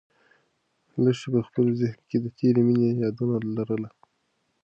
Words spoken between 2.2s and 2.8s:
د تېرې